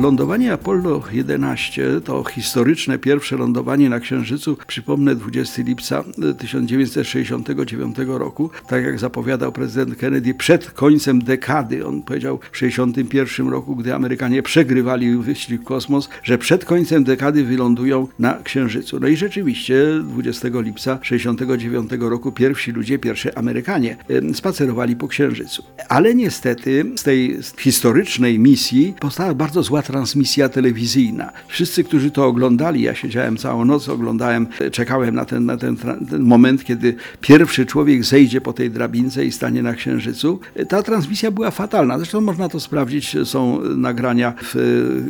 Lądowanie 0.00 0.52
Apollo 0.52 1.02
11 1.12 2.00
to 2.04 2.24
historyczne 2.24 2.98
pierwsze 2.98 3.36
lądowanie 3.36 3.90
na 3.90 4.00
Księżycu, 4.00 4.56
przypomnę 4.66 5.14
20 5.14 5.62
lipca 5.62 6.04
1969 6.38 7.96
roku, 8.06 8.50
tak 8.68 8.84
jak 8.84 8.98
zapowiadał 8.98 9.52
prezydent 9.52 9.96
Kennedy 9.98 10.34
przed 10.34 10.70
końcem 10.70 11.22
dekady. 11.22 11.86
On 11.86 12.02
powiedział 12.02 12.36
w 12.36 12.50
1961 12.50 13.48
roku, 13.48 13.76
gdy 13.76 13.94
Amerykanie 13.94 14.42
przegrywali 14.42 15.16
wyścig 15.16 15.60
w 15.60 15.64
kosmos, 15.64 16.08
że 16.22 16.38
przed 16.38 16.64
końcem 16.64 17.04
dekady 17.04 17.44
wylądują 17.44 18.08
na 18.18 18.34
Księżycu. 18.44 19.00
No 19.00 19.08
i 19.08 19.16
rzeczywiście 19.16 19.86
20 20.04 20.48
lipca 20.48 20.96
1969 20.96 22.10
roku 22.10 22.32
pierwsi 22.32 22.72
ludzie, 22.72 22.98
pierwsi 22.98 23.32
Amerykanie 23.34 23.96
spacerowali 24.34 24.96
po 24.96 25.08
Księżycu. 25.08 25.64
Ale 25.88 26.14
niestety 26.14 26.84
z 26.96 27.02
tej 27.02 27.38
historycznej 27.58 28.38
misji 28.38 28.94
powstała 29.00 29.34
bardzo 29.34 29.62
zła 29.62 29.81
transmisja 29.82 30.48
telewizyjna. 30.48 31.32
Wszyscy, 31.48 31.84
którzy 31.84 32.10
to 32.10 32.26
oglądali, 32.26 32.82
ja 32.82 32.94
siedziałem 32.94 33.36
całą 33.36 33.64
noc, 33.64 33.88
oglądałem, 33.88 34.46
czekałem 34.72 35.14
na 35.14 35.24
ten, 35.24 35.46
na 35.46 35.56
ten, 35.56 35.76
ten 36.10 36.22
moment, 36.22 36.64
kiedy 36.64 36.94
pierwszy 37.20 37.66
człowiek 37.66 38.04
zejdzie 38.04 38.40
po 38.40 38.52
tej 38.52 38.70
drabince 38.70 39.24
i 39.24 39.32
stanie 39.32 39.62
na 39.62 39.74
Księżycu. 39.74 40.40
Ta 40.68 40.82
transmisja 40.82 41.30
była 41.30 41.50
fatalna. 41.50 41.98
Zresztą 41.98 42.20
można 42.20 42.48
to 42.48 42.60
sprawdzić, 42.60 43.16
są 43.24 43.60
nagrania 43.76 44.34
w 44.42 44.54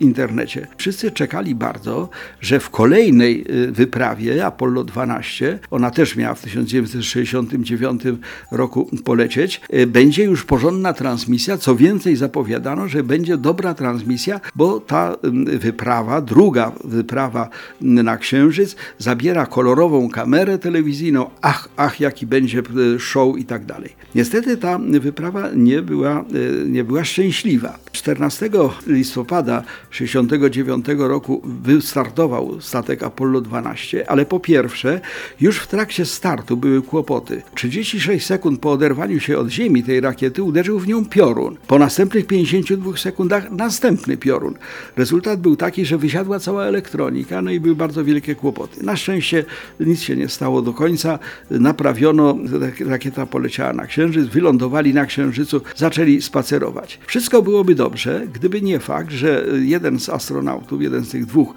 internecie. 0.00 0.66
Wszyscy 0.76 1.10
czekali 1.10 1.54
bardzo, 1.54 2.08
że 2.40 2.60
w 2.60 2.70
kolejnej 2.70 3.44
y, 3.50 3.72
wyprawie 3.72 4.46
Apollo 4.46 4.84
12, 4.84 5.58
ona 5.70 5.90
też 5.90 6.16
miała 6.16 6.34
w 6.34 6.40
1969 6.40 8.02
roku 8.50 8.90
polecieć, 9.04 9.60
y, 9.74 9.86
będzie 9.86 10.24
już 10.24 10.44
porządna 10.44 10.92
transmisja. 10.92 11.58
Co 11.58 11.76
więcej, 11.76 12.16
zapowiadano, 12.16 12.88
że 12.88 13.02
będzie 13.02 13.36
dobra 13.36 13.74
transmisja, 13.74 14.40
bo 14.56 14.80
ta 14.80 15.16
wyprawa, 15.58 16.20
druga 16.20 16.72
wyprawa 16.84 17.48
na 17.80 18.16
Księżyc 18.16 18.76
zabiera 18.98 19.46
kolorową 19.46 20.08
kamerę 20.08 20.58
telewizyjną, 20.58 21.23
ach, 21.44 21.68
ach, 21.76 22.00
jaki 22.00 22.26
będzie 22.26 22.58
e, 22.58 22.98
show 22.98 23.38
i 23.38 23.44
tak 23.44 23.64
dalej. 23.64 23.90
Niestety 24.14 24.56
ta 24.56 24.78
wyprawa 24.78 25.50
nie 25.54 25.82
była, 25.82 26.20
e, 26.20 26.24
nie 26.66 26.84
była 26.84 27.04
szczęśliwa. 27.04 27.78
14 27.92 28.50
listopada 28.86 29.62
1969 29.90 30.86
roku 31.08 31.42
wystartował 31.44 32.60
statek 32.60 33.02
Apollo 33.02 33.40
12, 33.40 34.10
ale 34.10 34.26
po 34.26 34.40
pierwsze, 34.40 35.00
już 35.40 35.58
w 35.58 35.66
trakcie 35.66 36.04
startu 36.04 36.56
były 36.56 36.82
kłopoty. 36.82 37.42
36 37.54 38.26
sekund 38.26 38.60
po 38.60 38.72
oderwaniu 38.72 39.20
się 39.20 39.38
od 39.38 39.48
Ziemi 39.48 39.82
tej 39.82 40.00
rakiety 40.00 40.42
uderzył 40.42 40.78
w 40.78 40.86
nią 40.86 41.04
piorun. 41.04 41.56
Po 41.66 41.78
następnych 41.78 42.26
52 42.26 42.96
sekundach 42.96 43.50
następny 43.50 44.16
piorun. 44.16 44.54
Rezultat 44.96 45.40
był 45.40 45.56
taki, 45.56 45.84
że 45.84 45.98
wysiadła 45.98 46.40
cała 46.40 46.64
elektronika, 46.64 47.42
no 47.42 47.50
i 47.50 47.60
były 47.60 47.74
bardzo 47.74 48.04
wielkie 48.04 48.34
kłopoty. 48.34 48.82
Na 48.82 48.96
szczęście 48.96 49.44
nic 49.80 50.02
się 50.02 50.16
nie 50.16 50.28
stało 50.28 50.62
do 50.62 50.72
końca. 50.72 51.18
Naprawiono, 51.50 52.38
rakieta 52.86 53.26
poleciała 53.26 53.72
na 53.72 53.86
Księżyc, 53.86 54.28
wylądowali 54.28 54.94
na 54.94 55.06
Księżycu, 55.06 55.60
zaczęli 55.76 56.22
spacerować. 56.22 57.00
Wszystko 57.06 57.42
byłoby 57.42 57.74
dobrze, 57.74 58.26
gdyby 58.32 58.62
nie 58.62 58.80
fakt, 58.80 59.10
że 59.10 59.44
jeden 59.62 60.00
z 60.00 60.08
astronautów, 60.08 60.82
jeden 60.82 61.04
z 61.04 61.10
tych 61.10 61.26
dwóch 61.26 61.54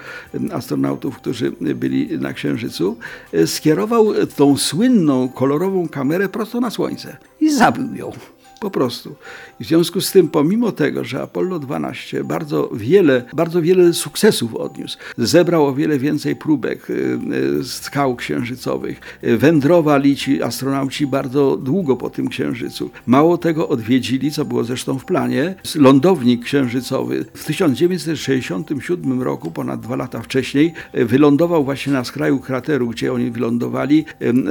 astronautów, 0.53 1.17
którzy 1.17 1.51
byli 1.61 2.19
na 2.19 2.33
Księżycu, 2.33 2.97
skierował 3.45 4.13
tą 4.35 4.57
słynną 4.57 5.29
kolorową 5.29 5.87
kamerę 5.87 6.29
prosto 6.29 6.59
na 6.59 6.69
Słońce 6.69 7.17
i 7.39 7.51
zabił 7.51 7.95
ją. 7.95 8.11
Po 8.59 8.71
prostu. 8.71 9.15
I 9.59 9.63
w 9.63 9.67
związku 9.67 10.01
z 10.01 10.11
tym, 10.11 10.27
pomimo 10.27 10.71
tego, 10.71 11.03
że 11.03 11.21
Apollo 11.21 11.59
12 11.59 12.23
bardzo 12.23 12.69
wiele, 12.73 13.23
bardzo 13.33 13.61
wiele 13.61 13.93
sukcesów 13.93 14.55
odniósł, 14.55 14.97
zebrał 15.17 15.65
o 15.65 15.73
wiele 15.73 15.99
więcej 15.99 16.35
próbek 16.35 16.89
y, 16.89 17.19
y, 17.59 17.63
skał 17.63 18.15
księżycowych, 18.15 19.01
y, 19.23 19.37
wędrowali 19.37 20.15
ci 20.15 20.43
astronauci 20.43 21.07
bardzo 21.07 21.57
długo 21.57 21.95
po 21.95 22.09
tym 22.09 22.27
księżycu. 22.29 22.89
Mało 23.05 23.37
tego 23.37 23.69
odwiedzili, 23.69 24.31
co 24.31 24.45
było 24.45 24.63
zresztą 24.63 24.99
w 24.99 25.05
planie, 25.05 25.55
lądownik 25.75 26.45
księżycowy. 26.45 27.25
W 27.33 27.45
1967 27.45 29.21
roku, 29.21 29.51
ponad 29.51 29.79
dwa 29.79 29.95
lata 29.95 30.21
wcześniej, 30.21 30.73
wylądował 30.93 31.63
właśnie 31.63 31.93
na 31.93 32.03
skraju 32.03 32.39
krateru, 32.39 32.87
gdzie 32.87 33.13
oni 33.13 33.31
wylądowali, 33.31 34.05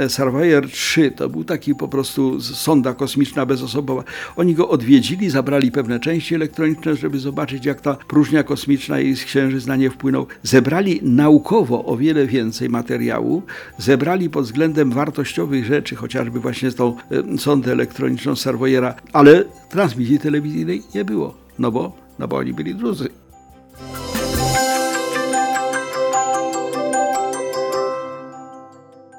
Surveyor 0.09 0.71
3. 0.71 1.11
To 1.11 1.29
był 1.29 1.45
taki 1.45 1.75
po 1.75 1.89
prostu 1.89 2.41
sonda 2.41 2.95
kosmiczna 2.95 3.47
bezosobowa, 3.47 3.96
oni 4.37 4.55
go 4.55 4.69
odwiedzili, 4.69 5.31
zabrali 5.31 5.71
pewne 5.71 6.01
części 6.01 6.35
elektroniczne, 6.35 6.97
żeby 6.97 7.19
zobaczyć, 7.19 7.67
jak 7.67 7.81
ta 7.81 7.95
próżnia 7.95 8.43
kosmiczna 8.43 9.01
i 9.01 9.15
księżyc 9.15 9.67
na 9.67 9.77
nie 9.77 9.91
wpłynął. 9.91 10.27
Zebrali 10.43 11.01
naukowo 11.03 11.85
o 11.85 11.97
wiele 11.97 12.27
więcej 12.27 12.69
materiału, 12.69 13.43
zebrali 13.79 14.31
pod 14.31 14.45
względem 14.45 14.91
wartościowych 14.91 15.65
rzeczy, 15.65 15.97
chociażby 15.97 16.41
właśnie 16.41 16.71
tą 16.73 16.97
sondę 17.39 17.73
elektroniczną 17.73 18.37
Serwojera, 18.37 18.95
ale 19.13 19.45
transmisji 19.69 20.19
telewizyjnej 20.19 20.83
nie 20.95 21.05
było, 21.05 21.35
no 21.59 21.71
bo, 21.71 21.97
no 22.19 22.29
bo 22.29 22.37
oni 22.37 22.55
byli 22.55 22.75
drudzy. 22.75 23.26